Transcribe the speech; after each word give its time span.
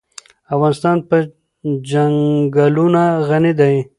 افغانستان 0.53 0.97
په 1.09 1.17
چنګلونه 1.89 3.03
غني 3.27 3.53
دی. 3.59 3.75